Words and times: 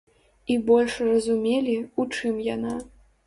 І 0.53 0.55
больш 0.69 0.95
разумелі, 1.09 1.75
у 2.01 2.07
чым 2.15 2.41
яна. 2.55 2.73